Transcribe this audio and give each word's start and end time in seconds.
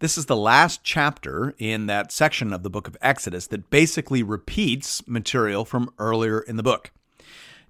This 0.00 0.16
is 0.16 0.26
the 0.26 0.36
last 0.36 0.84
chapter 0.84 1.56
in 1.58 1.86
that 1.86 2.12
section 2.12 2.52
of 2.52 2.62
the 2.62 2.70
book 2.70 2.86
of 2.86 2.96
Exodus 3.02 3.48
that 3.48 3.68
basically 3.68 4.22
repeats 4.22 5.06
material 5.08 5.64
from 5.64 5.92
earlier 5.98 6.38
in 6.38 6.54
the 6.54 6.62
book. 6.62 6.92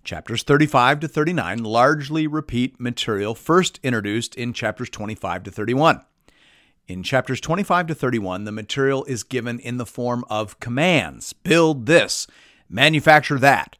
Chapters 0.04 0.42
35 0.42 1.01
to 1.01 1.09
39 1.09 1.64
largely 1.64 2.27
repeat 2.27 2.78
material 2.78 3.34
first 3.34 3.80
introduced 3.82 4.34
in 4.34 4.52
chapters 4.52 4.91
25 4.91 5.45
to 5.45 5.51
31. 5.51 6.02
In 6.87 7.02
chapters 7.02 7.41
25 7.41 7.87
to 7.87 7.95
31, 7.95 8.45
the 8.45 8.52
material 8.52 9.04
is 9.04 9.23
given 9.23 9.59
in 9.59 9.79
the 9.79 9.87
form 9.87 10.23
of 10.29 10.60
commands 10.60 11.32
build 11.32 11.87
this, 11.87 12.26
manufacture 12.68 13.38
that. 13.38 13.79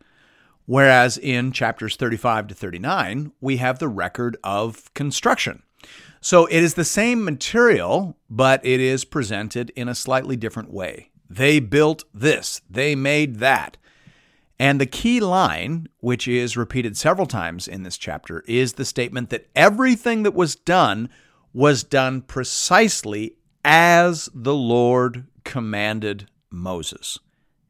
Whereas 0.65 1.19
in 1.19 1.53
chapters 1.53 1.97
35 1.97 2.47
to 2.47 2.55
39, 2.55 3.33
we 3.43 3.59
have 3.59 3.79
the 3.79 3.89
record 3.89 4.39
of 4.43 4.93
construction. 4.95 5.65
So 6.21 6.47
it 6.47 6.63
is 6.63 6.75
the 6.75 6.85
same 6.85 7.25
material, 7.25 8.17
but 8.29 8.65
it 8.65 8.81
is 8.81 9.05
presented 9.05 9.71
in 9.71 9.89
a 9.89 9.95
slightly 9.95 10.37
different 10.37 10.73
way. 10.73 11.11
They 11.31 11.61
built 11.61 12.05
this, 12.13 12.61
they 12.69 12.95
made 12.95 13.37
that. 13.37 13.77
And 14.59 14.81
the 14.81 14.87
key 14.87 15.21
line, 15.21 15.89
which 16.01 16.27
is 16.27 16.57
repeated 16.57 16.97
several 16.97 17.27
times 17.27 17.69
in 17.69 17.85
this 17.85 17.97
chapter, 17.97 18.43
is 18.49 18.73
the 18.73 18.85
statement 18.85 19.31
that 19.31 19.49
everything 19.55 20.25
that 20.25 20.35
was 20.35 20.57
done 20.57 21.09
was 21.53 21.85
done 21.85 22.23
precisely 22.23 23.37
as 23.65 24.29
the 24.35 24.55
Lord 24.55 25.27
commanded 25.45 26.29
Moses. 26.51 27.19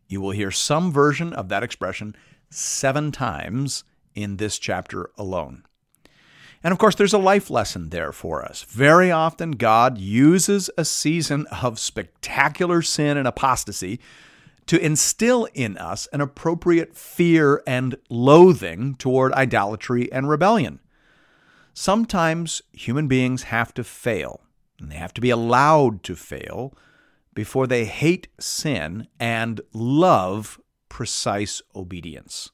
You 0.09 0.23
will 0.23 0.31
hear 0.31 0.51
some 0.51 0.91
version 0.91 1.35
of 1.35 1.51
that 1.51 1.63
expression 1.63 2.17
seven 2.49 3.13
times 3.13 3.85
in 4.15 4.39
this 4.39 4.59
chapter 4.59 5.11
alone. 5.19 5.65
And 6.63 6.73
of 6.73 6.79
course, 6.79 6.97
there's 6.97 7.13
a 7.13 7.19
life 7.19 7.51
lesson 7.51 7.91
there 7.91 8.13
for 8.13 8.45
us. 8.45 8.65
Very 8.65 9.11
often, 9.11 9.53
God 9.53 9.99
uses 9.99 10.71
a 10.77 10.85
season 10.85 11.47
of 11.63 11.79
spectacular 11.79 12.83
sin 12.83 13.17
and 13.17 13.29
apostasy 13.29 14.01
to 14.67 14.85
instill 14.85 15.49
in 15.55 15.79
us 15.79 16.09
an 16.13 16.21
appropriate 16.21 16.95
fear 16.95 17.63
and 17.67 17.97
loathing 18.11 18.95
toward 18.97 19.33
idolatry 19.33 20.11
and 20.13 20.29
rebellion. 20.29 20.81
Sometimes 21.73 22.61
human 22.73 23.07
beings 23.07 23.45
have 23.45 23.73
to 23.75 23.85
fail, 23.85 24.41
and 24.81 24.91
they 24.91 24.97
have 24.97 25.15
to 25.15 25.21
be 25.21 25.31
allowed 25.31 26.03
to 26.03 26.17
fail 26.17 26.75
before 27.35 27.69
they 27.69 27.85
hate 27.85 28.27
sin 28.41 29.07
and 29.21 29.61
love 29.73 30.61
precise 30.89 31.63
obedience. 31.77 32.51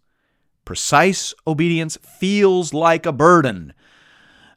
Precise 0.64 1.34
obedience 1.46 1.96
feels 1.96 2.74
like 2.74 3.06
a 3.06 3.12
burden 3.12 3.72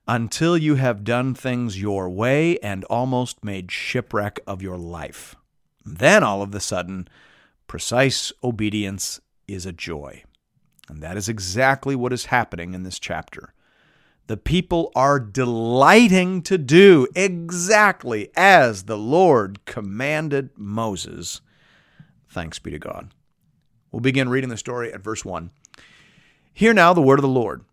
until 0.07 0.57
you 0.57 0.75
have 0.75 1.03
done 1.03 1.33
things 1.33 1.81
your 1.81 2.09
way 2.09 2.57
and 2.59 2.83
almost 2.85 3.43
made 3.43 3.71
shipwreck 3.71 4.39
of 4.47 4.61
your 4.61 4.77
life. 4.77 5.35
Then 5.85 6.23
all 6.23 6.41
of 6.41 6.53
a 6.55 6.59
sudden, 6.59 7.07
precise 7.67 8.31
obedience 8.43 9.19
is 9.47 9.65
a 9.65 9.73
joy. 9.73 10.23
And 10.89 11.01
that 11.01 11.17
is 11.17 11.27
exactly 11.27 11.95
what 11.95 12.13
is 12.13 12.25
happening 12.25 12.73
in 12.73 12.83
this 12.83 12.99
chapter. 12.99 13.53
The 14.27 14.37
people 14.37 14.91
are 14.95 15.19
delighting 15.19 16.41
to 16.43 16.57
do 16.57 17.07
exactly 17.15 18.29
as 18.35 18.83
the 18.83 18.97
Lord 18.97 19.65
commanded 19.65 20.49
Moses. 20.57 21.41
Thanks 22.29 22.59
be 22.59 22.71
to 22.71 22.79
God. 22.79 23.13
We'll 23.91 24.01
begin 24.01 24.29
reading 24.29 24.49
the 24.49 24.57
story 24.57 24.91
at 24.91 25.01
verse 25.01 25.23
1. 25.23 25.51
Hear 26.53 26.73
now 26.73 26.93
the 26.93 27.01
word 27.01 27.19
of 27.19 27.23
the 27.23 27.29
Lord. 27.29 27.63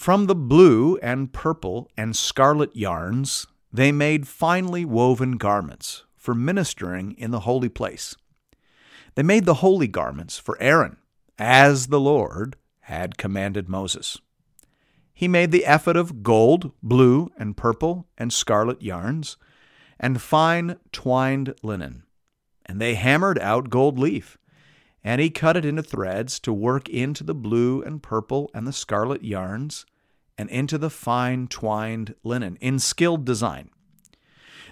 From 0.00 0.28
the 0.28 0.34
blue 0.34 0.96
and 1.02 1.30
purple 1.30 1.90
and 1.94 2.16
scarlet 2.16 2.74
yarns, 2.74 3.46
they 3.70 3.92
made 3.92 4.26
finely 4.26 4.82
woven 4.82 5.32
garments 5.32 6.04
for 6.16 6.34
ministering 6.34 7.12
in 7.18 7.32
the 7.32 7.40
holy 7.40 7.68
place. 7.68 8.16
They 9.14 9.22
made 9.22 9.44
the 9.44 9.60
holy 9.60 9.88
garments 9.88 10.38
for 10.38 10.56
Aaron, 10.58 10.96
as 11.38 11.88
the 11.88 12.00
Lord 12.00 12.56
had 12.84 13.18
commanded 13.18 13.68
Moses. 13.68 14.16
He 15.12 15.28
made 15.28 15.50
the 15.50 15.66
ephod 15.66 15.96
of 15.96 16.22
gold, 16.22 16.72
blue, 16.82 17.30
and 17.36 17.54
purple, 17.54 18.08
and 18.16 18.32
scarlet 18.32 18.80
yarns, 18.80 19.36
and 19.98 20.22
fine 20.22 20.76
twined 20.92 21.54
linen. 21.62 22.04
And 22.64 22.80
they 22.80 22.94
hammered 22.94 23.38
out 23.38 23.68
gold 23.68 23.98
leaf, 23.98 24.38
and 25.04 25.20
he 25.20 25.28
cut 25.28 25.58
it 25.58 25.66
into 25.66 25.82
threads 25.82 26.40
to 26.40 26.54
work 26.54 26.88
into 26.88 27.22
the 27.22 27.34
blue 27.34 27.82
and 27.82 28.02
purple 28.02 28.50
and 28.54 28.66
the 28.66 28.72
scarlet 28.72 29.22
yarns, 29.22 29.84
and 30.40 30.48
into 30.48 30.78
the 30.78 30.88
fine 30.88 31.46
twined 31.46 32.14
linen 32.24 32.56
in 32.62 32.78
skilled 32.78 33.26
design. 33.26 33.68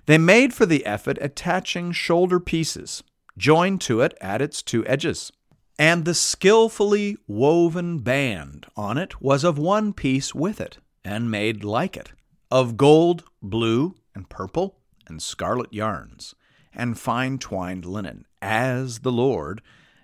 They 0.07 0.17
made 0.17 0.55
for 0.55 0.65
the 0.65 0.83
ephod 0.87 1.19
attaching 1.21 1.93
shoulder 1.93 2.41
pieces, 2.41 3.03
joined 3.37 3.83
to 3.83 4.01
it 4.01 4.17
at 4.19 4.41
its 4.41 4.63
two 4.63 4.87
edges. 4.87 5.31
And 5.79 6.07
the 6.07 6.15
skillfully 6.15 7.19
woven 7.27 7.99
band 7.99 8.65
on 8.79 8.97
it 8.97 9.21
was 9.21 9.45
of 9.45 9.59
one 9.59 9.93
piece 9.93 10.35
with 10.35 10.59
it, 10.59 10.79
and 11.05 11.31
made 11.31 11.63
like 11.63 11.99
it, 11.99 12.13
of 12.51 12.79
gold, 12.79 13.25
blue, 13.43 13.95
and 14.15 14.27
purple, 14.31 14.79
and 15.07 15.21
scarlet 15.21 15.71
yarns, 15.71 16.35
and 16.73 16.99
fine 16.99 17.37
twined 17.37 17.85
linen, 17.85 18.25
as 18.41 19.01
the 19.01 19.13
Lord 19.13 19.61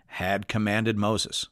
had 0.08 0.46
commanded 0.46 0.98
Moses. 0.98 1.48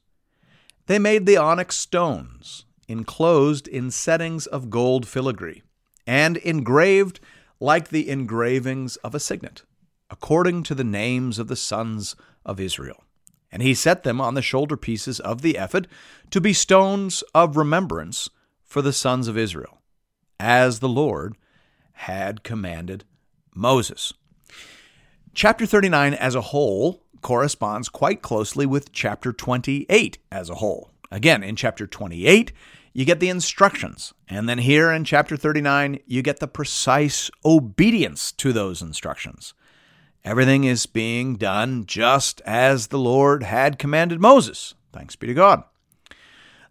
They 0.84 0.98
made 0.98 1.24
the 1.24 1.38
onyx 1.38 1.78
stones, 1.78 2.66
enclosed 2.92 3.66
in 3.66 3.90
settings 3.90 4.46
of 4.46 4.70
gold 4.70 5.08
filigree, 5.08 5.62
and 6.06 6.36
engraved 6.38 7.18
like 7.58 7.88
the 7.88 8.08
engravings 8.08 8.96
of 8.96 9.14
a 9.14 9.20
signet, 9.20 9.62
according 10.10 10.62
to 10.62 10.74
the 10.74 10.84
names 10.84 11.38
of 11.38 11.48
the 11.48 11.56
sons 11.56 12.14
of 12.44 12.60
Israel. 12.60 13.02
And 13.50 13.62
he 13.62 13.74
set 13.74 14.02
them 14.02 14.20
on 14.20 14.34
the 14.34 14.42
shoulder 14.42 14.76
pieces 14.76 15.20
of 15.20 15.42
the 15.42 15.56
ephod 15.56 15.88
to 16.30 16.40
be 16.40 16.52
stones 16.52 17.22
of 17.34 17.56
remembrance 17.56 18.30
for 18.64 18.82
the 18.82 18.92
sons 18.92 19.28
of 19.28 19.36
Israel, 19.36 19.80
as 20.38 20.78
the 20.78 20.88
Lord 20.88 21.36
had 21.92 22.42
commanded 22.42 23.04
Moses. 23.54 24.12
Chapter 25.34 25.66
39 25.66 26.14
as 26.14 26.34
a 26.34 26.40
whole 26.40 27.02
corresponds 27.20 27.88
quite 27.88 28.22
closely 28.22 28.66
with 28.66 28.92
chapter 28.92 29.32
28 29.32 30.18
as 30.30 30.50
a 30.50 30.56
whole. 30.56 30.90
Again, 31.10 31.42
in 31.42 31.56
chapter 31.56 31.86
28, 31.86 32.52
you 32.92 33.04
get 33.04 33.20
the 33.20 33.28
instructions. 33.28 34.12
And 34.28 34.48
then 34.48 34.58
here 34.58 34.90
in 34.90 35.04
chapter 35.04 35.36
39, 35.36 36.00
you 36.06 36.22
get 36.22 36.40
the 36.40 36.48
precise 36.48 37.30
obedience 37.44 38.32
to 38.32 38.52
those 38.52 38.82
instructions. 38.82 39.54
Everything 40.24 40.64
is 40.64 40.86
being 40.86 41.36
done 41.36 41.84
just 41.86 42.40
as 42.42 42.88
the 42.88 42.98
Lord 42.98 43.42
had 43.42 43.78
commanded 43.78 44.20
Moses. 44.20 44.74
Thanks 44.92 45.16
be 45.16 45.26
to 45.26 45.34
God. 45.34 45.64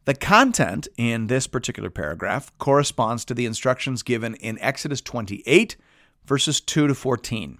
The 0.06 0.14
content 0.16 0.88
in 0.98 1.28
this 1.28 1.48
particular 1.48 1.90
paragraph 1.90 2.52
corresponds 2.58 3.26
to 3.26 3.34
the 3.34 3.46
instructions 3.46 4.04
given 4.04 4.36
in 4.36 4.58
Exodus 4.60 5.02
28, 5.02 5.76
verses 6.26 6.62
2 6.62 6.88
to 6.88 6.96
14. 6.96 7.60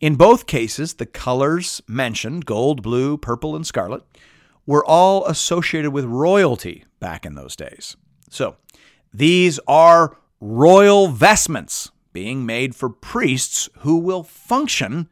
In 0.00 0.16
both 0.16 0.46
cases, 0.46 0.94
the 0.94 1.06
colors 1.06 1.80
mentioned 1.86 2.46
gold, 2.46 2.82
blue, 2.82 3.16
purple, 3.16 3.54
and 3.54 3.66
scarlet 3.66 4.02
were 4.66 4.84
all 4.84 5.26
associated 5.26 5.90
with 5.90 6.04
royalty 6.04 6.84
back 7.00 7.26
in 7.26 7.34
those 7.34 7.56
days. 7.56 7.96
So, 8.30 8.56
these 9.12 9.60
are 9.68 10.16
royal 10.40 11.08
vestments 11.08 11.90
being 12.12 12.46
made 12.46 12.74
for 12.74 12.88
priests 12.88 13.68
who 13.78 13.98
will 13.98 14.22
function 14.22 15.08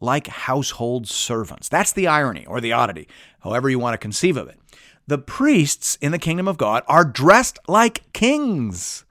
like 0.00 0.26
household 0.26 1.08
servants. 1.08 1.68
That's 1.68 1.92
the 1.92 2.06
irony 2.06 2.46
or 2.46 2.60
the 2.60 2.72
oddity, 2.72 3.08
however 3.40 3.68
you 3.68 3.78
want 3.78 3.94
to 3.94 3.98
conceive 3.98 4.36
of 4.36 4.48
it. 4.48 4.58
The 5.06 5.18
priests 5.18 5.98
in 6.00 6.12
the 6.12 6.18
kingdom 6.18 6.48
of 6.48 6.56
God 6.56 6.82
are 6.86 7.04
dressed 7.04 7.58
like 7.68 8.12
kings, 8.12 9.04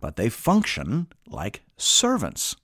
but 0.00 0.16
they 0.16 0.28
function 0.28 1.08
like 1.26 1.62
servants. 1.76 2.56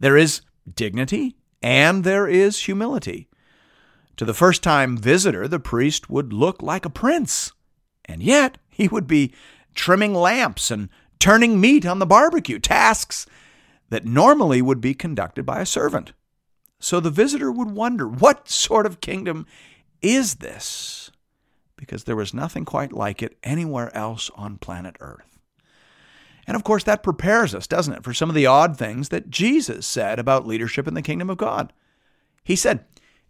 There 0.00 0.16
is 0.16 0.42
dignity 0.74 1.36
and 1.62 2.04
there 2.04 2.26
is 2.26 2.60
humility. 2.64 3.28
To 4.16 4.24
the 4.24 4.34
first 4.34 4.62
time 4.62 4.96
visitor, 4.96 5.48
the 5.48 5.58
priest 5.58 6.08
would 6.08 6.32
look 6.32 6.62
like 6.62 6.84
a 6.84 6.90
prince, 6.90 7.52
and 8.04 8.22
yet 8.22 8.58
he 8.70 8.88
would 8.88 9.06
be 9.06 9.32
trimming 9.74 10.14
lamps 10.14 10.70
and 10.70 10.88
turning 11.18 11.60
meat 11.60 11.84
on 11.84 11.98
the 11.98 12.06
barbecue, 12.06 12.58
tasks 12.58 13.26
that 13.90 14.04
normally 14.04 14.62
would 14.62 14.80
be 14.80 14.94
conducted 14.94 15.44
by 15.44 15.60
a 15.60 15.66
servant. 15.66 16.12
So 16.78 17.00
the 17.00 17.10
visitor 17.10 17.50
would 17.50 17.70
wonder, 17.70 18.06
what 18.06 18.48
sort 18.48 18.86
of 18.86 19.00
kingdom 19.00 19.46
is 20.02 20.36
this? 20.36 21.10
Because 21.76 22.04
there 22.04 22.16
was 22.16 22.34
nothing 22.34 22.64
quite 22.64 22.92
like 22.92 23.22
it 23.22 23.36
anywhere 23.42 23.94
else 23.96 24.30
on 24.36 24.58
planet 24.58 24.96
Earth. 25.00 25.38
And 26.46 26.56
of 26.56 26.62
course, 26.62 26.84
that 26.84 27.02
prepares 27.02 27.54
us, 27.54 27.66
doesn't 27.66 27.94
it, 27.94 28.04
for 28.04 28.12
some 28.12 28.28
of 28.28 28.34
the 28.34 28.46
odd 28.46 28.76
things 28.76 29.08
that 29.08 29.30
Jesus 29.30 29.86
said 29.86 30.18
about 30.18 30.46
leadership 30.46 30.86
in 30.86 30.94
the 30.94 31.02
kingdom 31.02 31.30
of 31.30 31.38
God. 31.38 31.72
He 32.44 32.54
said, 32.54 32.84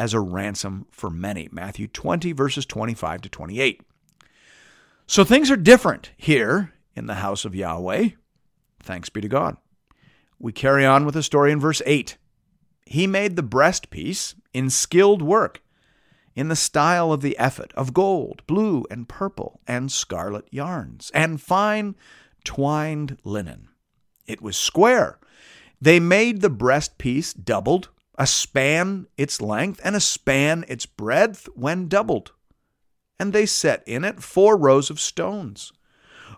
as 0.00 0.14
a 0.14 0.20
ransom 0.20 0.86
for 0.90 1.10
many. 1.10 1.46
Matthew 1.52 1.86
20, 1.86 2.32
verses 2.32 2.64
25 2.64 3.20
to 3.20 3.28
28. 3.28 3.82
So 5.06 5.24
things 5.24 5.50
are 5.50 5.56
different 5.56 6.10
here 6.16 6.72
in 6.94 7.06
the 7.06 7.16
house 7.16 7.44
of 7.44 7.54
Yahweh. 7.54 8.08
Thanks 8.82 9.10
be 9.10 9.20
to 9.20 9.28
God. 9.28 9.58
We 10.38 10.52
carry 10.52 10.86
on 10.86 11.04
with 11.04 11.14
the 11.14 11.22
story 11.22 11.52
in 11.52 11.60
verse 11.60 11.82
8. 11.84 12.16
He 12.86 13.06
made 13.06 13.36
the 13.36 13.42
breastpiece 13.42 14.34
in 14.54 14.70
skilled 14.70 15.20
work, 15.20 15.60
in 16.34 16.48
the 16.48 16.56
style 16.56 17.12
of 17.12 17.20
the 17.20 17.36
ephod, 17.38 17.74
of 17.76 17.92
gold, 17.92 18.42
blue, 18.46 18.86
and 18.90 19.06
purple, 19.06 19.60
and 19.66 19.92
scarlet 19.92 20.46
yarns, 20.50 21.10
and 21.12 21.42
fine 21.42 21.94
twined 22.42 23.18
linen. 23.22 23.68
It 24.26 24.40
was 24.40 24.56
square. 24.56 25.18
They 25.78 26.00
made 26.00 26.40
the 26.40 26.50
breastpiece 26.50 27.34
doubled, 27.34 27.90
a 28.20 28.26
span 28.26 29.06
its 29.16 29.40
length, 29.40 29.80
and 29.82 29.96
a 29.96 30.00
span 30.00 30.62
its 30.68 30.84
breadth 30.84 31.48
when 31.54 31.88
doubled. 31.88 32.32
And 33.18 33.32
they 33.32 33.46
set 33.46 33.82
in 33.88 34.04
it 34.04 34.22
four 34.22 34.58
rows 34.58 34.90
of 34.90 35.00
stones. 35.00 35.72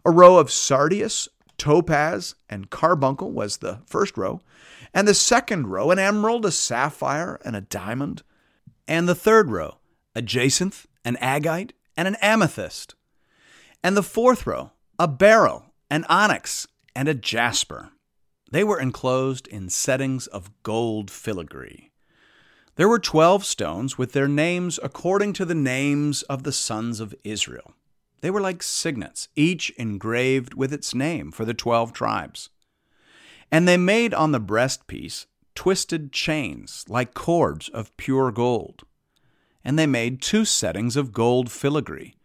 A 0.05 0.11
row 0.13 0.39
of 0.39 0.49
sardius, 0.49 1.29
topaz, 1.59 2.37
and 2.49 2.71
carbuncle 2.71 3.33
was 3.33 3.57
the 3.57 3.81
first 3.85 4.17
row, 4.17 4.41
and 4.95 5.09
the 5.09 5.13
second 5.13 5.67
row 5.67 5.91
an 5.91 5.99
emerald, 5.99 6.47
a 6.47 6.53
sapphire, 6.53 7.41
and 7.45 7.57
a 7.57 7.61
diamond, 7.61 8.23
and 8.87 9.09
the 9.09 9.17
third 9.17 9.51
row 9.51 9.79
a 10.15 10.23
jacinth, 10.23 10.87
an 11.05 11.17
agate, 11.17 11.73
and 11.97 12.07
an 12.07 12.15
amethyst, 12.23 12.95
and 13.83 13.97
the 13.97 14.05
fourth 14.05 14.47
row 14.47 14.71
a 15.01 15.09
beryl, 15.09 15.73
an 15.91 16.05
onyx, 16.05 16.69
and 16.95 17.09
a 17.09 17.15
jasper. 17.15 17.91
They 18.53 18.65
were 18.65 18.79
enclosed 18.79 19.47
in 19.49 19.71
settings 19.71 20.27
of 20.27 20.51
gold 20.63 21.11
filigree. 21.11 21.91
There 22.77 22.89
were 22.89 22.99
twelve 22.99 23.47
stones 23.47 23.97
with 23.97 24.13
their 24.13 24.29
names 24.29 24.79
according 24.83 25.33
to 25.35 25.47
the 25.47 25.55
names 25.55 26.21
of 26.25 26.43
the 26.43 26.53
sons 26.53 27.01
of 27.01 27.15
Israel. 27.25 27.73
They 28.21 28.31
were 28.31 28.43
like 28.43 28.63
signets, 28.63 29.29
each 29.35 29.71
engraved 29.79 30.53
with 30.53 30.71
its 30.71 30.95
name 30.95 31.33
for 31.33 31.47
the 31.47 31.55
twelve 31.55 31.95
tribes. 31.95 32.51
And 33.51 33.67
they 33.67 33.79
made 33.79 34.13
on 34.13 34.33
the 34.33 34.41
breastpiece 34.41 35.25
twisted 35.55 36.13
chains 36.13 36.85
like 36.89 37.15
cords 37.15 37.71
of 37.71 37.97
pure 37.97 38.31
gold. 38.31 38.83
And 39.65 39.79
they 39.79 39.87
made 39.87 40.21
two 40.21 40.45
settings 40.45 40.95
of 40.95 41.15
gold 41.15 41.51
filigree, 41.51 42.17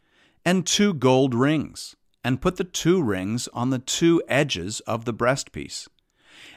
and 0.44 0.68
two 0.68 0.94
gold 0.94 1.34
rings, 1.34 1.96
and 2.22 2.42
put 2.42 2.58
the 2.58 2.66
two 2.66 3.02
rings 3.02 3.48
on 3.54 3.70
the 3.70 3.80
two 3.80 4.22
edges 4.28 4.82
of 4.82 5.06
the 5.06 5.14
breastpiece. 5.14 5.88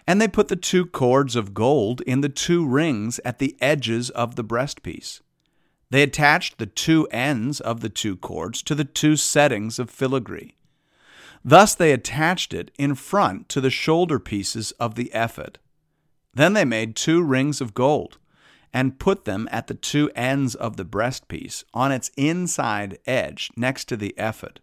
And 0.07 0.21
they 0.21 0.29
put 0.29 0.49
the 0.49 0.57
two 0.57 0.87
cords 0.87 1.37
of 1.37 1.55
gold 1.55 2.01
in 2.03 2.21
the 2.21 2.29
two 2.29 2.67
rings 2.67 3.21
at 3.25 3.39
the 3.39 3.57
edges 3.61 4.11
of 4.11 4.37
the 4.37 4.45
breastpiece. 4.45 5.21
They 5.91 6.03
attached 6.03 6.59
the 6.59 6.67
two 6.67 7.07
ends 7.09 7.61
of 7.61 7.81
the 7.81 7.89
two 7.89 8.17
cords 8.17 8.63
to 8.63 8.75
the 8.75 8.85
two 8.85 9.17
settings 9.17 9.79
of 9.79 9.91
filigree. 9.91 10.55
Thus 11.45 11.75
they 11.75 11.93
attached 11.93 12.53
it 12.53 12.71
in 12.79 12.95
front 12.95 13.49
to 13.49 13.61
the 13.61 13.71
shoulder 13.71 14.19
pieces 14.19 14.73
of 14.73 14.95
the 14.95 15.11
ephod. 15.15 15.59
Then 16.35 16.53
they 16.53 16.65
made 16.65 16.95
two 16.95 17.23
rings 17.23 17.61
of 17.61 17.75
gold, 17.75 18.19
and 18.73 19.01
put 19.01 19.25
them 19.25 19.49
at 19.51 19.67
the 19.67 19.75
two 19.75 20.11
ends 20.15 20.55
of 20.55 20.77
the 20.77 20.85
breastpiece, 20.85 21.65
on 21.75 21.91
its 21.91 22.11
inside 22.17 22.99
edge, 23.07 23.51
next 23.57 23.87
to 23.87 23.97
the 23.97 24.15
ephod. 24.17 24.61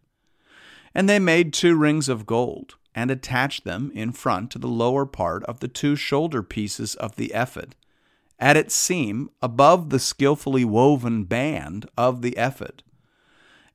And 0.94 1.10
they 1.10 1.20
made 1.20 1.52
two 1.52 1.76
rings 1.76 2.08
of 2.08 2.26
gold, 2.26 2.76
and 2.98 3.12
attached 3.12 3.64
them 3.64 3.92
in 3.94 4.12
front 4.12 4.50
to 4.50 4.58
the 4.58 4.68
lower 4.68 5.06
part 5.06 5.44
of 5.44 5.60
the 5.60 5.68
two 5.68 5.96
shoulder 5.96 6.42
pieces 6.42 6.96
of 6.96 7.16
the 7.16 7.32
ephod, 7.32 7.76
at 8.40 8.58
its 8.58 8.74
seam 8.74 9.30
above 9.40 9.92
the 9.92 10.00
skillfully 10.00 10.66
woven 10.66 11.24
band 11.24 11.88
of 11.96 12.24
the 12.24 12.36
ephod. 12.36 12.82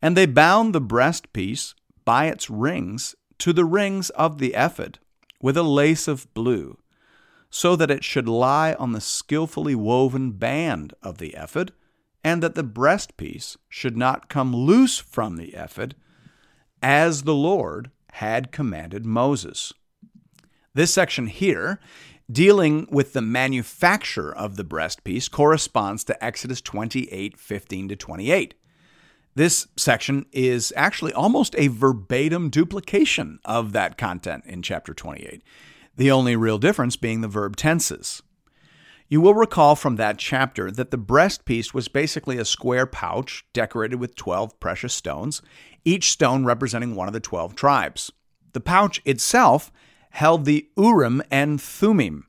And 0.03 0.17
they 0.17 0.27
bound 0.27 0.75
the 0.75 0.81
breastpiece 0.81 1.75
by 2.05 2.27
its 2.27 2.51
rings 2.51 3.15
to 3.39 3.53
the 3.53 3.65
rings 3.65 4.11
of 4.11 4.39
the 4.39 4.55
ephod 4.55 4.99
with 5.41 5.57
a 5.57 5.63
lace 5.63 6.09
of 6.09 6.35
blue, 6.35 6.77
so 7.49 7.77
that 7.77 7.93
it 7.93 8.03
should 8.03 8.27
lie 8.27 8.75
on 8.75 8.91
the 8.91 9.01
skillfully 9.01 9.77
woven 9.77 10.33
band 10.33 10.95
of 11.01 11.19
the 11.19 11.33
ephod, 11.39 11.73
and 12.25 12.43
that 12.43 12.57
the 12.57 12.65
breastpiece 12.65 13.57
should 13.69 13.97
not 13.97 14.29
come 14.29 14.55
loose 14.55 14.99
from 14.99 15.37
the 15.37 15.55
ephod, 15.55 15.95
as 16.83 17.23
the 17.23 17.37
Lord 17.37 17.93
had 18.13 18.53
commanded 18.53 19.07
Moses. 19.07 19.73
This 20.75 20.93
section 20.93 21.27
here, 21.27 21.81
dealing 22.31 22.87
with 22.91 23.13
the 23.13 23.23
manufacture 23.23 24.35
of 24.35 24.57
the 24.57 24.65
breastpiece, 24.65 25.31
corresponds 25.31 26.05
to 26.05 26.25
Exodus 26.25 26.61
28 26.61 27.39
15 27.39 27.89
to 27.89 27.97
28. 27.97 28.55
This 29.35 29.67
section 29.79 30.27
is 30.31 30.73
actually 30.77 31.15
almost 31.15 31.55
a 31.57 31.69
verbatim 31.69 32.51
duplication 32.51 33.39
of 33.45 33.73
that 33.73 33.97
content 33.97 34.45
in 34.47 34.61
chapter 34.61 34.93
28, 34.93 35.43
the 35.97 36.11
only 36.11 36.37
real 36.37 36.59
difference 36.59 36.97
being 36.97 37.23
the 37.23 37.29
verb 37.29 37.57
tenses. 37.57 38.23
You 39.13 39.21
will 39.21 39.35
recall 39.35 39.77
from 39.77 39.97
that 39.97 40.17
chapter 40.17 40.71
that 40.71 40.91
the 40.91 40.97
breastpiece 40.97 41.75
was 41.75 41.87
basically 41.87 42.39
a 42.39 42.47
square 42.47 42.87
pouch 42.87 43.45
decorated 43.53 43.97
with 43.97 44.17
12 44.17 44.59
precious 44.59 44.95
stones, 44.95 45.43
each 45.85 46.11
stone 46.11 46.47
representing 46.47 46.95
one 46.95 47.09
of 47.09 47.13
the 47.13 47.21
12 47.21 47.55
tribes. 47.55 48.11
The 48.55 48.61
pouch 48.61 49.03
itself 49.05 49.71
held 50.13 50.47
the 50.47 50.67
Urim 50.79 51.23
and 51.31 51.61
Thummim, 51.61 52.25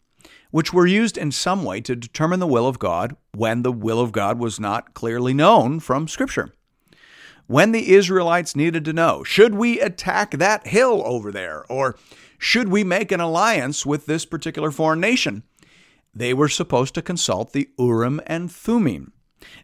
which 0.51 0.73
were 0.73 0.85
used 0.85 1.17
in 1.17 1.31
some 1.31 1.63
way 1.63 1.79
to 1.79 1.95
determine 1.95 2.41
the 2.41 2.47
will 2.47 2.67
of 2.67 2.79
God 2.79 3.15
when 3.33 3.61
the 3.61 3.71
will 3.71 4.01
of 4.01 4.11
God 4.11 4.37
was 4.37 4.59
not 4.59 4.93
clearly 4.93 5.33
known 5.33 5.79
from 5.79 6.09
Scripture. 6.09 6.53
When 7.47 7.71
the 7.71 7.93
Israelites 7.93 8.57
needed 8.57 8.83
to 8.83 8.91
know 8.91 9.23
should 9.23 9.55
we 9.55 9.79
attack 9.79 10.31
that 10.31 10.67
hill 10.67 11.01
over 11.05 11.31
there, 11.31 11.63
or 11.69 11.95
should 12.37 12.67
we 12.67 12.83
make 12.83 13.13
an 13.13 13.21
alliance 13.21 13.85
with 13.85 14.05
this 14.05 14.25
particular 14.25 14.69
foreign 14.69 14.99
nation, 14.99 15.43
they 16.13 16.33
were 16.33 16.49
supposed 16.49 16.93
to 16.95 17.01
consult 17.01 17.53
the 17.53 17.69
Urim 17.77 18.21
and 18.27 18.51
Thummim. 18.51 19.13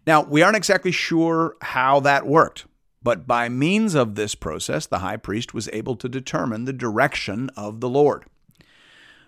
Now, 0.05 0.23
we 0.23 0.41
aren't 0.41 0.57
exactly 0.57 0.91
sure 0.91 1.55
how 1.61 1.99
that 2.01 2.25
worked, 2.25 2.65
but 3.01 3.27
by 3.27 3.49
means 3.49 3.95
of 3.95 4.15
this 4.15 4.35
process, 4.35 4.85
the 4.85 4.99
high 4.99 5.17
priest 5.17 5.53
was 5.53 5.69
able 5.71 5.95
to 5.97 6.09
determine 6.09 6.65
the 6.65 6.73
direction 6.73 7.49
of 7.55 7.79
the 7.79 7.89
Lord. 7.89 8.25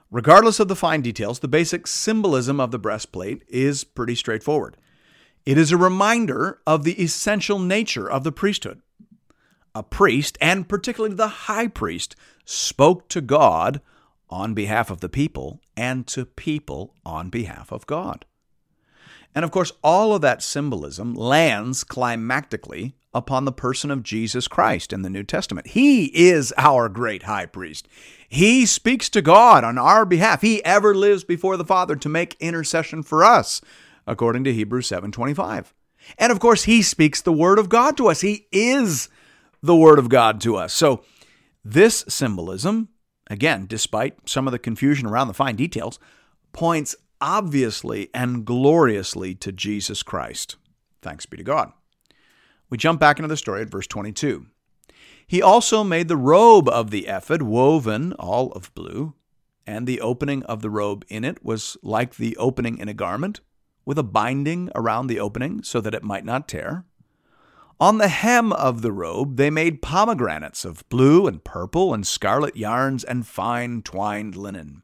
Regardless 0.10 0.60
of 0.60 0.68
the 0.68 0.76
fine 0.76 1.02
details, 1.02 1.40
the 1.40 1.48
basic 1.48 1.88
symbolism 1.88 2.60
of 2.60 2.72
the 2.72 2.80
breastplate 2.80 3.44
is 3.48 3.86
pretty 3.86 4.16
straightforward. 4.16 4.76
It 5.46 5.58
is 5.58 5.72
a 5.72 5.78
reminder 5.78 6.60
of 6.68 6.84
the 6.84 7.02
essential 7.02 7.60
nature 7.60 8.10
of 8.10 8.26
the 8.26 8.32
priesthood. 8.32 8.82
A 9.74 9.84
priest, 9.84 10.38
and 10.42 10.68
particularly 10.68 11.16
the 11.16 11.28
high 11.30 11.68
priest, 11.68 12.18
spoke 12.44 13.08
to 13.08 13.22
God 13.22 13.80
on 14.30 14.54
behalf 14.54 14.90
of 14.90 15.00
the 15.00 15.08
people 15.08 15.61
and 15.76 16.06
to 16.08 16.26
people 16.26 16.96
on 17.06 17.30
behalf 17.30 17.72
of 17.72 17.88
God. 17.88 18.26
And 19.34 19.46
of 19.46 19.52
course, 19.52 19.72
all 19.84 20.14
of 20.14 20.22
that 20.22 20.44
symbolism 20.44 21.14
lands 21.14 21.84
climactically 21.84 22.94
upon 23.14 23.46
the 23.46 23.52
person 23.52 23.92
of 23.92 24.04
Jesus 24.04 24.48
Christ 24.48 24.94
in 24.94 25.02
the 25.02 25.10
New 25.10 25.24
Testament. 25.24 25.68
He 25.68 26.06
is 26.06 26.54
our 26.58 26.90
great 26.90 27.24
high 27.24 27.46
priest. 27.46 27.88
He 28.28 28.66
speaks 28.66 29.10
to 29.10 29.22
God 29.22 29.64
on 29.64 29.78
our 29.78 30.06
behalf. 30.06 30.42
He 30.42 30.64
ever 30.64 30.96
lives 30.96 31.24
before 31.24 31.58
the 31.58 31.66
Father 31.66 31.96
to 31.98 32.10
make 32.10 32.38
intercession 32.40 33.04
for 33.04 33.24
us 33.24 33.62
according 34.08 34.44
to 34.46 34.54
Hebrews 34.54 34.88
7:25. 34.88 35.74
And 36.18 36.32
of 36.32 36.40
course, 36.40 36.64
he 36.64 36.82
speaks 36.82 37.22
the 37.22 37.34
word 37.34 37.60
of 37.60 37.70
God 37.70 37.98
to 37.98 38.08
us. 38.08 38.22
He 38.22 38.48
is 38.52 39.10
the 39.62 39.76
word 39.76 40.00
of 40.00 40.10
God 40.10 40.42
to 40.42 40.56
us. 40.56 40.74
So, 40.74 41.04
this 41.64 42.04
symbolism, 42.08 42.90
again, 43.32 43.66
despite 43.66 44.30
some 44.30 44.48
of 44.48 44.52
the 44.52 44.60
confusion 44.60 45.08
around 45.08 45.28
the 45.28 45.34
fine 45.34 45.56
details, 45.56 46.00
points 46.54 46.96
obviously 47.20 48.10
and 48.14 48.46
gloriously 48.46 49.36
to 49.36 49.52
Jesus 49.52 50.04
Christ. 50.04 50.58
Thanks 51.02 51.26
be 51.26 51.38
to 51.38 51.44
God. 51.44 51.72
We 52.70 52.78
jump 52.78 53.00
back 53.00 53.20
into 53.20 53.28
the 53.28 53.38
story 53.38 53.62
at 53.62 53.70
verse 53.70 53.88
22. 53.88 54.48
He 55.28 55.42
also 55.42 55.84
made 55.84 56.08
the 56.08 56.18
robe 56.18 56.68
of 56.68 56.92
the 56.92 57.08
ephod 57.08 57.42
woven 57.42 58.14
all 58.14 58.52
of 58.52 58.74
blue, 58.74 59.14
and 59.66 59.88
the 59.88 60.02
opening 60.02 60.44
of 60.44 60.62
the 60.62 60.70
robe 60.70 61.06
in 61.08 61.24
it 61.24 61.44
was 61.44 61.78
like 61.82 62.16
the 62.16 62.36
opening 62.38 62.78
in 62.78 62.90
a 62.90 62.94
garment, 62.94 63.40
with 63.86 63.98
a 63.98 64.04
binding 64.04 64.70
around 64.76 65.08
the 65.08 65.20
opening 65.20 65.64
so 65.64 65.80
that 65.80 65.94
it 65.94 66.04
might 66.04 66.26
not 66.26 66.48
tear. 66.48 66.86
On 67.82 67.98
the 67.98 68.10
hem 68.10 68.54
of 68.54 68.84
the 68.84 68.92
robe 68.92 69.38
they 69.38 69.50
made 69.50 69.82
pomegranates 69.82 70.66
of 70.66 70.88
blue 70.90 71.26
and 71.26 71.44
purple 71.44 71.96
and 71.96 72.06
scarlet 72.06 72.56
yarns 72.56 73.04
and 73.04 73.26
fine 73.26 73.82
twined 73.82 74.36
linen. 74.36 74.84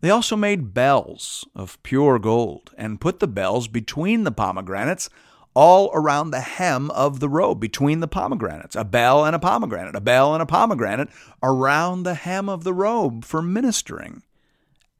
They 0.00 0.10
also 0.10 0.36
made 0.36 0.72
bells 0.72 1.44
of 1.52 1.82
pure 1.82 2.20
gold 2.20 2.70
and 2.78 3.00
put 3.00 3.18
the 3.18 3.26
bells 3.26 3.66
between 3.66 4.22
the 4.22 4.30
pomegranates 4.30 5.10
all 5.52 5.90
around 5.94 6.30
the 6.30 6.42
hem 6.42 6.92
of 6.92 7.18
the 7.18 7.28
robe 7.28 7.58
between 7.58 7.98
the 7.98 8.06
pomegranates, 8.06 8.76
a 8.76 8.84
bell 8.84 9.24
and 9.24 9.34
a 9.34 9.40
pomegranate, 9.40 9.96
a 9.96 10.00
bell 10.00 10.32
and 10.32 10.40
a 10.40 10.46
pomegranate 10.46 11.08
around 11.42 12.04
the 12.04 12.14
hem 12.14 12.48
of 12.48 12.62
the 12.62 12.72
robe 12.72 13.24
for 13.24 13.42
ministering, 13.42 14.22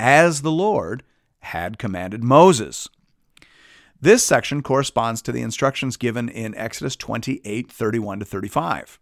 as 0.01 0.43
the 0.43 0.51
Lord 0.51 1.05
had 1.39 1.79
commanded 1.79 2.25
Moses. 2.25 2.89
This 4.07 4.25
section 4.25 4.63
corresponds 4.63 5.21
to 5.23 5.33
the 5.33 5.43
instructions 5.43 5.97
given 5.97 6.29
in 6.29 6.55
Exodus 6.55 6.95
28 6.95 7.73
31 7.73 8.21
to 8.21 8.25
35. 8.25 9.01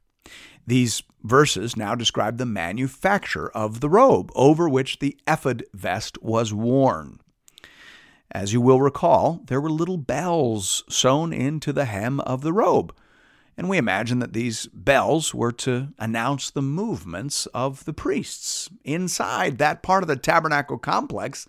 These 0.67 1.03
verses 1.23 1.77
now 1.77 1.95
describe 1.95 2.39
the 2.39 2.47
manufacture 2.47 3.51
of 3.51 3.81
the 3.81 3.91
robe 3.91 4.33
over 4.35 4.67
which 4.67 5.01
the 5.01 5.15
ephod 5.29 5.63
vest 5.75 6.17
was 6.23 6.55
worn. 6.55 7.21
As 8.31 8.55
you 8.55 8.63
will 8.63 8.81
recall, 8.81 9.43
there 9.45 9.61
were 9.61 9.69
little 9.69 9.99
bells 9.99 10.85
sewn 10.89 11.35
into 11.35 11.71
the 11.71 11.85
hem 11.85 12.21
of 12.21 12.41
the 12.41 12.55
robe, 12.55 12.97
and 13.59 13.69
we 13.69 13.77
imagine 13.77 14.21
that 14.21 14.33
these 14.33 14.69
bells 14.69 15.35
were 15.35 15.53
to 15.53 15.89
announce 15.99 16.51
the 16.51 16.63
movements 16.63 17.45
of 17.53 17.85
the 17.85 17.93
priests 17.93 18.71
inside 18.85 19.59
that 19.59 19.83
part 19.83 20.03
of 20.03 20.09
the 20.09 20.17
tabernacle 20.17 20.79
complex 20.79 21.47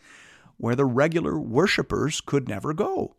where 0.58 0.76
the 0.76 0.84
regular 0.84 1.40
worshippers 1.40 2.20
could 2.20 2.50
never 2.50 2.74
go. 2.74 3.16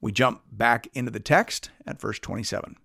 We 0.00 0.12
jump 0.12 0.42
back 0.50 0.88
into 0.94 1.10
the 1.10 1.20
text 1.20 1.70
at 1.86 2.00
verse 2.00 2.18
27. 2.18 2.76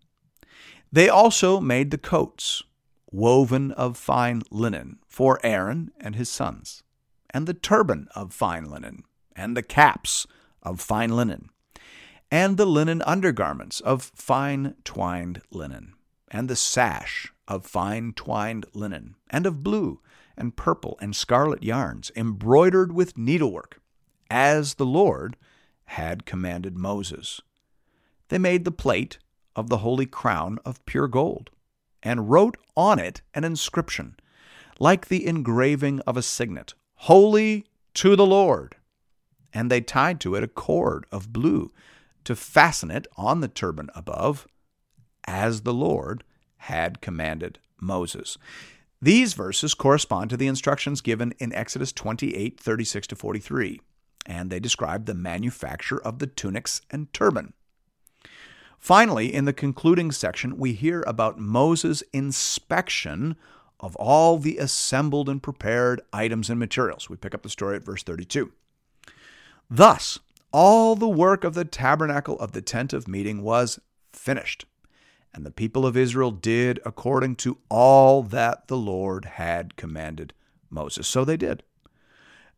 They 0.92 1.10
also 1.10 1.60
made 1.60 1.92
the 1.92 1.98
coats, 1.98 2.64
woven 3.12 3.72
of 3.72 3.98
fine 3.98 4.42
linen, 4.52 5.00
for 5.08 5.40
Aaron 5.44 5.92
and 6.00 6.16
his 6.16 6.30
sons, 6.30 6.84
and 7.30 7.48
the 7.48 7.54
turban 7.54 8.08
of 8.16 8.34
fine 8.34 8.70
linen 8.70 9.04
and 9.36 9.58
the 9.58 9.64
caps 9.64 10.28
of 10.62 10.80
fine 10.80 11.16
linen, 11.16 11.50
and 12.32 12.58
the 12.58 12.66
linen 12.66 13.02
undergarments 13.04 13.80
of 13.82 14.12
fine 14.16 14.76
twined 14.84 15.42
linen, 15.52 15.94
and 16.30 16.50
the 16.50 16.56
sash 16.56 17.32
of 17.48 17.66
fine 17.66 18.14
twined 18.14 18.66
linen, 18.74 19.16
and 19.30 19.46
of 19.46 19.64
blue 19.64 20.00
and 20.38 20.56
purple 20.56 20.98
and 21.02 21.16
scarlet 21.16 21.64
yarns, 21.64 22.12
embroidered 22.16 22.92
with 22.92 23.18
needlework, 23.18 23.80
as 24.30 24.76
the 24.76 24.86
Lord 24.86 25.38
had 25.94 26.26
commanded 26.26 26.78
Moses. 26.78 27.42
They 28.30 28.38
made 28.38 28.66
the 28.66 28.72
plate 28.72 29.18
of 29.56 29.70
the 29.70 29.80
holy 29.80 30.06
crown 30.06 30.60
of 30.66 30.86
pure 30.86 31.08
gold, 31.08 31.50
and 32.02 32.30
wrote 32.30 32.58
on 32.76 33.00
it 33.00 33.22
an 33.34 33.44
inscription, 33.44 34.16
like 34.80 35.08
the 35.08 35.26
engraving 35.26 36.00
of 36.02 36.18
a 36.18 36.22
signet, 36.22 36.74
Holy 36.96 37.66
to 37.96 38.16
the 38.16 38.26
Lord 38.26 38.76
and 39.54 39.70
they 39.70 39.82
tied 39.82 40.20
to 40.22 40.36
it 40.36 40.44
a 40.44 40.48
cord 40.48 41.06
of 41.12 41.32
blue 41.32 41.72
to 42.24 42.36
fasten 42.36 42.90
it 42.90 43.06
on 43.16 43.42
the 43.42 43.48
turban 43.48 43.90
above, 43.96 44.48
as 45.26 45.62
the 45.62 45.74
Lord 45.74 46.24
had 46.58 47.02
commanded 47.02 47.60
Moses. 47.80 48.38
These 49.02 49.34
verses 49.34 49.74
correspond 49.74 50.30
to 50.30 50.38
the 50.38 50.48
instructions 50.48 51.02
given 51.02 51.34
in 51.38 51.54
Exodus 51.54 51.92
28 51.92 52.60
36 52.60 53.08
to 53.08 53.16
43, 53.16 53.82
and 54.26 54.50
they 54.50 54.60
describe 54.60 55.06
the 55.06 55.14
manufacture 55.14 56.02
of 56.02 56.20
the 56.20 56.28
tunics 56.28 56.82
and 56.90 57.12
turban. 57.14 57.54
Finally, 58.78 59.34
in 59.34 59.46
the 59.46 59.54
concluding 59.54 60.12
section, 60.12 60.58
we 60.58 60.74
hear 60.74 61.04
about 61.08 61.40
Moses' 61.40 62.04
inspection 62.12 63.36
of 63.80 63.96
all 63.96 64.38
the 64.38 64.58
assembled 64.58 65.30
and 65.30 65.42
prepared 65.42 66.02
items 66.12 66.50
and 66.50 66.60
materials. 66.60 67.10
We 67.10 67.18
pick 67.18 67.34
up 67.34 67.44
the 67.44 67.50
story 67.50 67.76
at 67.76 67.86
verse 67.86 68.04
32. 68.04 68.52
Thus, 69.70 70.20
all 70.52 70.96
the 70.96 71.08
work 71.08 71.44
of 71.44 71.54
the 71.54 71.66
tabernacle 71.66 72.38
of 72.40 72.52
the 72.52 72.62
tent 72.62 72.94
of 72.94 73.08
meeting 73.08 73.42
was 73.42 73.80
finished. 74.12 74.66
And 75.34 75.46
the 75.46 75.52
people 75.52 75.86
of 75.86 75.98
Israel 75.98 76.32
did 76.32 76.80
according 76.86 77.38
to 77.38 77.58
all 77.70 78.22
that 78.24 78.68
the 78.68 78.78
Lord 78.78 79.26
had 79.26 79.76
commanded 79.76 80.34
Moses. 80.70 81.08
So 81.08 81.26
they 81.26 81.38
did. 81.38 81.64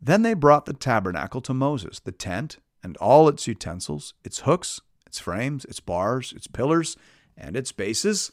Then 0.06 0.22
they 0.22 0.36
brought 0.36 0.68
the 0.68 0.74
tabernacle 0.74 1.42
to 1.42 1.54
Moses, 1.54 2.00
the 2.00 2.12
tent 2.12 2.60
and 2.84 2.96
all 2.98 3.28
its 3.28 3.48
utensils, 3.48 4.14
its 4.24 4.42
hooks, 4.42 4.80
its 5.08 5.18
frames, 5.18 5.66
its 5.66 5.80
bars, 5.80 6.32
its 6.32 6.46
pillars, 6.46 6.96
and 7.36 7.58
its 7.58 7.72
bases, 7.72 8.32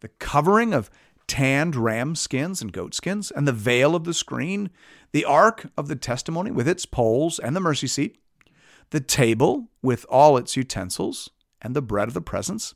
the 0.00 0.08
covering 0.08 0.72
of 0.72 0.88
tanned 1.26 1.76
ram 1.76 2.14
skins 2.14 2.62
and 2.62 2.72
goat 2.72 2.94
skins, 2.94 3.30
and 3.30 3.46
the 3.46 3.52
veil 3.52 3.94
of 3.94 4.04
the 4.04 4.14
screen, 4.14 4.70
the 5.12 5.26
ark 5.26 5.66
of 5.76 5.88
the 5.88 5.94
testimony 5.94 6.50
with 6.50 6.66
its 6.66 6.86
poles 6.86 7.38
and 7.38 7.54
the 7.54 7.60
mercy 7.60 7.86
seat, 7.86 8.16
the 8.88 9.00
table 9.00 9.68
with 9.82 10.06
all 10.08 10.38
its 10.38 10.56
utensils, 10.56 11.28
and 11.60 11.76
the 11.76 11.82
bread 11.82 12.08
of 12.08 12.14
the 12.14 12.22
presence, 12.22 12.74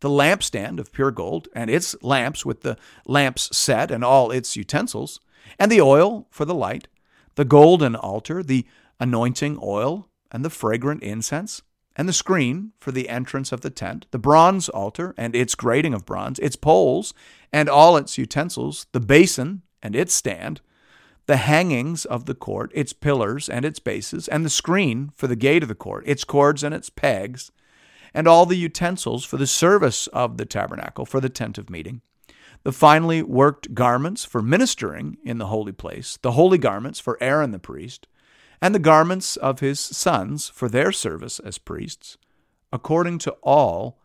the 0.00 0.10
lampstand 0.10 0.78
of 0.78 0.92
pure 0.92 1.10
gold, 1.10 1.48
and 1.54 1.70
its 1.70 1.96
lamps 2.02 2.44
with 2.44 2.60
the 2.60 2.76
lamps 3.06 3.48
set 3.56 3.90
and 3.90 4.04
all 4.04 4.30
its 4.30 4.58
utensils, 4.58 5.20
and 5.58 5.72
the 5.72 5.80
oil 5.80 6.26
for 6.30 6.44
the 6.44 6.54
light, 6.54 6.86
the 7.34 7.44
golden 7.44 7.96
altar, 7.96 8.42
the 8.42 8.66
anointing 9.00 9.58
oil, 9.62 10.08
and 10.30 10.44
the 10.44 10.50
fragrant 10.50 11.02
incense, 11.02 11.62
and 11.94 12.08
the 12.08 12.12
screen 12.12 12.72
for 12.78 12.90
the 12.90 13.08
entrance 13.08 13.52
of 13.52 13.60
the 13.60 13.70
tent, 13.70 14.06
the 14.10 14.18
bronze 14.18 14.68
altar 14.68 15.14
and 15.18 15.36
its 15.36 15.54
grating 15.54 15.92
of 15.92 16.06
bronze, 16.06 16.38
its 16.38 16.56
poles 16.56 17.12
and 17.52 17.68
all 17.68 17.96
its 17.96 18.16
utensils, 18.16 18.86
the 18.92 19.00
basin 19.00 19.62
and 19.82 19.94
its 19.94 20.14
stand, 20.14 20.60
the 21.26 21.36
hangings 21.36 22.04
of 22.04 22.26
the 22.26 22.34
court, 22.34 22.70
its 22.74 22.92
pillars 22.92 23.48
and 23.48 23.64
its 23.64 23.78
bases, 23.78 24.26
and 24.28 24.44
the 24.44 24.50
screen 24.50 25.12
for 25.14 25.26
the 25.26 25.36
gate 25.36 25.62
of 25.62 25.68
the 25.68 25.74
court, 25.74 26.02
its 26.06 26.24
cords 26.24 26.62
and 26.62 26.74
its 26.74 26.90
pegs, 26.90 27.52
and 28.14 28.26
all 28.26 28.46
the 28.46 28.56
utensils 28.56 29.24
for 29.24 29.36
the 29.36 29.46
service 29.46 30.06
of 30.08 30.36
the 30.36 30.44
tabernacle, 30.44 31.06
for 31.06 31.20
the 31.20 31.28
tent 31.28 31.58
of 31.58 31.70
meeting, 31.70 32.00
the 32.62 32.72
finely 32.72 33.22
worked 33.22 33.74
garments 33.74 34.24
for 34.24 34.42
ministering 34.42 35.18
in 35.24 35.38
the 35.38 35.46
holy 35.46 35.72
place, 35.72 36.18
the 36.22 36.32
holy 36.32 36.58
garments 36.58 37.00
for 37.00 37.18
Aaron 37.20 37.50
the 37.50 37.58
priest, 37.58 38.06
and 38.60 38.74
the 38.74 38.78
garments 38.78 39.36
of 39.36 39.60
his 39.60 39.80
sons 39.80 40.48
for 40.48 40.68
their 40.68 40.92
service 40.92 41.40
as 41.40 41.58
priests, 41.58 42.16
according 42.72 43.18
to 43.18 43.32
all 43.42 43.98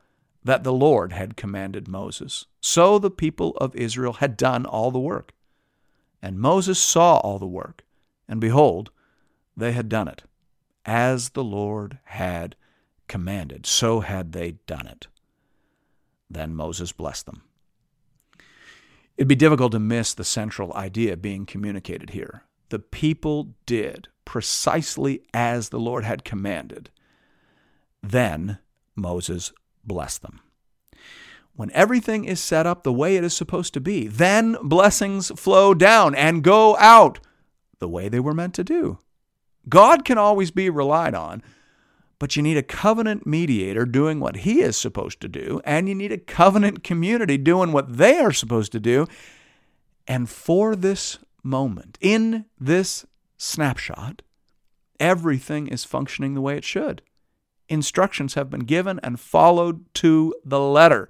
that 0.44 0.64
the 0.64 0.74
Lord 0.74 1.14
had 1.14 1.38
commanded 1.38 1.88
Moses. 1.88 2.46
So 2.62 2.98
the 2.98 3.12
people 3.12 3.56
of 3.58 3.76
Israel 3.76 4.14
had 4.14 4.38
done 4.38 4.66
all 4.66 4.92
the 4.92 5.00
work. 5.00 5.34
And 6.22 6.40
Moses 6.40 6.80
saw 6.80 7.18
all 7.18 7.38
the 7.38 7.46
work, 7.46 7.84
and 8.28 8.42
behold, 8.42 8.90
they 9.56 9.74
had 9.74 9.90
done 9.90 10.08
it. 10.08 10.24
As 10.86 11.30
the 11.30 11.44
Lord 11.44 12.00
had 12.06 12.56
commanded, 13.08 13.66
so 13.66 14.00
had 14.00 14.32
they 14.32 14.54
done 14.66 14.88
it. 14.88 15.08
Then 16.30 16.56
Moses 16.56 16.92
blessed 16.92 17.26
them. 17.28 17.44
It'd 19.18 19.28
be 19.28 19.36
difficult 19.36 19.72
to 19.72 19.80
miss 19.80 20.14
the 20.14 20.24
central 20.24 20.72
idea 20.74 21.18
being 21.18 21.46
communicated 21.46 22.12
here. 22.12 22.44
The 22.70 22.80
people 22.80 23.56
did 23.66 24.10
precisely 24.26 25.24
as 25.34 25.70
the 25.70 25.80
Lord 25.80 26.04
had 26.04 26.24
commanded. 26.24 26.92
Then 28.04 28.60
Moses 28.96 29.54
blessed 29.84 30.22
them. 30.22 30.42
When 31.56 31.72
everything 31.72 32.26
is 32.26 32.40
set 32.40 32.68
up 32.68 32.84
the 32.84 32.94
way 32.94 33.16
it 33.16 33.24
is 33.24 33.36
supposed 33.36 33.74
to 33.74 33.82
be, 33.82 34.08
then 34.08 34.56
blessings 34.62 35.32
flow 35.40 35.74
down 35.74 36.14
and 36.14 36.44
go 36.44 36.78
out 36.78 37.20
the 37.80 37.90
way 37.90 38.10
they 38.10 38.20
were 38.20 38.36
meant 38.36 38.54
to 38.56 38.64
do. 38.64 39.00
God 39.68 40.06
can 40.06 40.20
always 40.20 40.52
be 40.52 40.70
relied 40.70 41.16
on, 41.16 41.42
but 42.20 42.36
you 42.36 42.42
need 42.42 42.58
a 42.58 42.64
covenant 42.64 43.28
mediator 43.28 43.86
doing 43.86 44.20
what 44.20 44.38
he 44.38 44.62
is 44.62 44.76
supposed 44.76 45.22
to 45.22 45.28
do, 45.28 45.62
and 45.64 45.88
you 45.88 45.96
need 45.96 46.12
a 46.12 46.18
covenant 46.18 46.84
community 46.84 47.38
doing 47.38 47.72
what 47.72 47.98
they 47.98 48.18
are 48.18 48.32
supposed 48.32 48.72
to 48.72 48.80
do. 48.80 49.08
And 50.08 50.30
for 50.30 50.76
this 50.76 51.20
moment, 51.44 51.98
in 52.02 52.46
this 52.60 53.06
snapshot, 53.38 54.22
everything 55.00 55.68
is 55.68 55.84
functioning 55.84 56.34
the 56.34 56.42
way 56.42 56.58
it 56.58 56.64
should. 56.64 57.02
Instructions 57.70 58.34
have 58.34 58.50
been 58.50 58.62
given 58.62 59.00
and 59.04 59.20
followed 59.20 59.94
to 59.96 60.34
the 60.44 60.60
letter. 60.60 61.10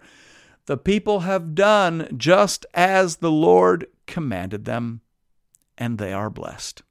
The 0.66 0.78
people 0.78 1.22
have 1.22 1.56
done 1.56 2.14
just 2.18 2.66
as 2.74 3.18
the 3.18 3.32
Lord 3.32 3.88
commanded 4.08 4.66
them, 4.66 5.02
and 5.78 5.98
they 5.98 6.12
are 6.12 6.30
blessed. 6.30 6.82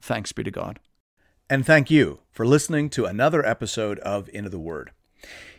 Thanks 0.00 0.32
be 0.32 0.42
to 0.42 0.50
God. 0.50 0.80
And 1.52 1.66
thank 1.66 1.90
you 1.90 2.20
for 2.30 2.46
listening 2.46 2.88
to 2.88 3.04
another 3.04 3.44
episode 3.44 3.98
of 3.98 4.30
Into 4.32 4.48
the 4.48 4.58
Word. 4.58 4.90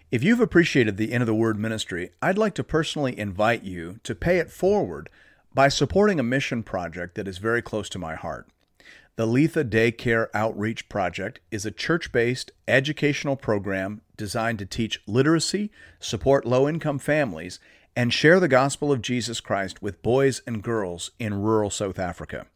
If 0.09 0.23
you've 0.23 0.39
appreciated 0.39 0.97
the 0.97 1.11
Into 1.11 1.25
the 1.25 1.35
Word 1.35 1.59
ministry, 1.59 2.09
I'd 2.19 2.35
like 2.35 2.55
to 2.55 2.63
personally 2.63 3.15
invite 3.15 3.61
you 3.61 3.99
to 4.01 4.15
pay 4.15 4.39
it 4.39 4.49
forward 4.49 5.11
by 5.53 5.67
supporting 5.67 6.19
a 6.19 6.23
mission 6.23 6.63
project 6.63 7.13
that 7.13 7.27
is 7.27 7.37
very 7.37 7.61
close 7.61 7.89
to 7.89 7.99
my 7.99 8.15
heart. 8.15 8.47
The 9.17 9.27
Letha 9.27 9.63
Daycare 9.63 10.29
Outreach 10.33 10.89
Project 10.89 11.41
is 11.51 11.63
a 11.63 11.69
church 11.69 12.11
based 12.11 12.49
educational 12.67 13.35
program 13.35 14.01
designed 14.17 14.57
to 14.57 14.65
teach 14.65 14.99
literacy, 15.05 15.69
support 15.99 16.43
low 16.43 16.67
income 16.67 16.97
families, 16.97 17.59
and 17.95 18.11
share 18.11 18.39
the 18.39 18.47
gospel 18.47 18.91
of 18.91 19.03
Jesus 19.03 19.39
Christ 19.39 19.83
with 19.83 20.01
boys 20.01 20.41
and 20.47 20.63
girls 20.63 21.11
in 21.19 21.35
rural 21.35 21.69
South 21.69 21.99
Africa. 21.99 22.47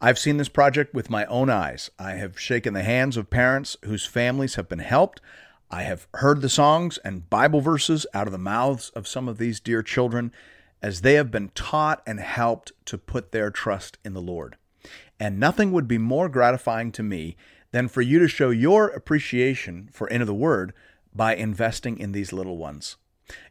I've 0.00 0.18
seen 0.18 0.36
this 0.36 0.48
project 0.48 0.92
with 0.94 1.10
my 1.10 1.24
own 1.26 1.48
eyes. 1.48 1.90
I 1.98 2.12
have 2.12 2.38
shaken 2.38 2.74
the 2.74 2.82
hands 2.82 3.16
of 3.16 3.30
parents 3.30 3.76
whose 3.84 4.06
families 4.06 4.56
have 4.56 4.68
been 4.68 4.80
helped. 4.80 5.20
I 5.70 5.82
have 5.82 6.06
heard 6.14 6.40
the 6.40 6.48
songs 6.48 6.98
and 6.98 7.28
Bible 7.30 7.60
verses 7.60 8.06
out 8.12 8.26
of 8.26 8.32
the 8.32 8.38
mouths 8.38 8.90
of 8.90 9.08
some 9.08 9.28
of 9.28 9.38
these 9.38 9.60
dear 9.60 9.82
children 9.82 10.32
as 10.82 11.00
they 11.00 11.14
have 11.14 11.30
been 11.30 11.48
taught 11.54 12.02
and 12.06 12.20
helped 12.20 12.72
to 12.84 12.98
put 12.98 13.32
their 13.32 13.50
trust 13.50 13.96
in 14.04 14.12
the 14.12 14.20
Lord. 14.20 14.56
And 15.18 15.40
nothing 15.40 15.72
would 15.72 15.88
be 15.88 15.96
more 15.96 16.28
gratifying 16.28 16.92
to 16.92 17.02
me 17.02 17.36
than 17.70 17.88
for 17.88 18.02
you 18.02 18.18
to 18.18 18.28
show 18.28 18.50
your 18.50 18.88
appreciation 18.88 19.88
for 19.90 20.06
Into 20.08 20.26
the 20.26 20.34
Word 20.34 20.74
by 21.14 21.34
investing 21.34 21.98
in 21.98 22.12
these 22.12 22.32
little 22.32 22.58
ones. 22.58 22.96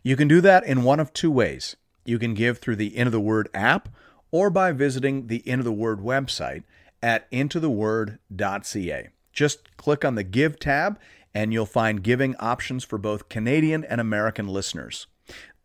You 0.03 0.15
can 0.15 0.27
do 0.27 0.41
that 0.41 0.63
in 0.65 0.83
one 0.83 0.99
of 0.99 1.11
two 1.11 1.31
ways. 1.31 1.75
You 2.05 2.19
can 2.19 2.33
give 2.33 2.59
through 2.59 2.75
the 2.75 2.95
Into 2.95 3.09
the 3.09 3.19
Word 3.19 3.49
app 3.53 3.89
or 4.33 4.49
by 4.49 4.71
visiting 4.71 5.27
the 5.27 5.47
Into 5.47 5.63
the 5.63 5.71
Word 5.71 5.99
website 5.99 6.63
at 7.03 7.29
intotheword.ca. 7.31 9.09
Just 9.31 9.77
click 9.77 10.03
on 10.03 10.15
the 10.15 10.23
Give 10.23 10.59
tab 10.59 10.99
and 11.35 11.53
you'll 11.53 11.67
find 11.67 12.03
giving 12.03 12.35
options 12.37 12.83
for 12.83 12.97
both 12.97 13.29
Canadian 13.29 13.83
and 13.83 14.01
American 14.01 14.47
listeners. 14.47 15.05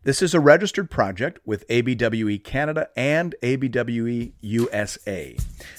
This 0.04 0.20
is 0.20 0.34
a 0.34 0.40
registered 0.40 0.90
project 0.90 1.40
with 1.46 1.66
ABWE 1.68 2.44
Canada 2.44 2.88
and 2.94 3.34
ABWE 3.42 4.32
USA. 4.40 5.36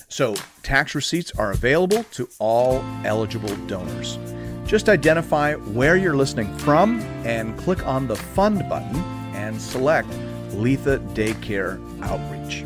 So, 0.08 0.36
tax 0.64 0.96
receipts 0.96 1.32
are 1.38 1.52
available 1.52 2.04
to 2.12 2.28
all 2.40 2.84
eligible 3.06 3.56
donors. 3.68 4.18
Just 4.66 4.90
identify 4.90 5.54
where 5.54 5.96
you're 5.96 6.18
listening 6.18 6.56
from 6.58 7.00
and 7.24 7.58
click 7.60 7.86
on 7.86 8.08
the 8.08 8.16
Fund 8.16 8.68
button 8.68 8.98
and 9.34 9.60
select 9.62 10.10
Letha 10.54 11.00
Daycare 11.14 11.80
Outreach. 12.04 12.66